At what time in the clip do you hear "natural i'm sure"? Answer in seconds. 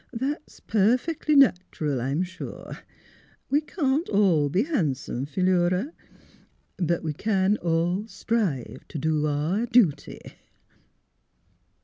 1.35-2.79